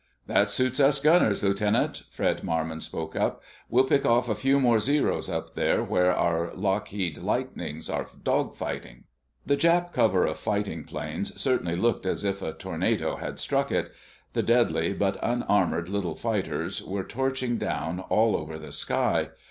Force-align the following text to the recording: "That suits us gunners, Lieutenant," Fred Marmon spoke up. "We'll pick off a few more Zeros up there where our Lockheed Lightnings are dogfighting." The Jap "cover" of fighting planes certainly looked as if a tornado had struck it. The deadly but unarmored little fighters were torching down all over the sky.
"That 0.25 0.49
suits 0.49 0.79
us 0.79 0.99
gunners, 0.99 1.43
Lieutenant," 1.43 2.05
Fred 2.09 2.41
Marmon 2.43 2.79
spoke 2.81 3.15
up. 3.15 3.43
"We'll 3.69 3.83
pick 3.83 4.03
off 4.03 4.27
a 4.29 4.33
few 4.33 4.59
more 4.59 4.79
Zeros 4.79 5.29
up 5.29 5.53
there 5.53 5.83
where 5.83 6.11
our 6.11 6.51
Lockheed 6.55 7.19
Lightnings 7.19 7.87
are 7.87 8.05
dogfighting." 8.23 9.03
The 9.45 9.57
Jap 9.57 9.91
"cover" 9.93 10.25
of 10.25 10.39
fighting 10.39 10.85
planes 10.85 11.39
certainly 11.39 11.75
looked 11.75 12.07
as 12.07 12.23
if 12.23 12.41
a 12.41 12.51
tornado 12.53 13.17
had 13.17 13.37
struck 13.37 13.71
it. 13.71 13.91
The 14.33 14.41
deadly 14.41 14.91
but 14.95 15.19
unarmored 15.21 15.87
little 15.87 16.15
fighters 16.15 16.81
were 16.81 17.03
torching 17.03 17.59
down 17.59 17.99
all 17.99 18.35
over 18.35 18.57
the 18.57 18.71
sky. 18.71 19.29